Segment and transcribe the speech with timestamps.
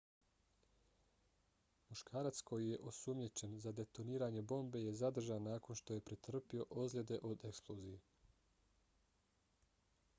[1.89, 7.45] muškarac koji je osumnjičen za detoniranje bombe je zadržan nakon što je pretrpio ozljede od
[7.51, 8.01] eksplozije